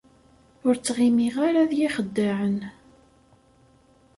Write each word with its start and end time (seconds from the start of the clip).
Ur 0.67 0.75
ttɣimiɣ 0.77 1.35
ara 1.47 1.69
d 1.69 1.71
yixeddaɛen. 1.79 2.59